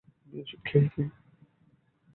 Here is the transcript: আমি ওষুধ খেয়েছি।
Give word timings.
আমি 0.23 0.37
ওষুধ 0.41 0.61
খেয়েছি। 0.65 1.01